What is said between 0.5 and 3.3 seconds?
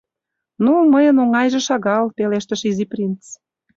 —Ну, мыйын оҥайже шагал,— пелештыш Изи принц.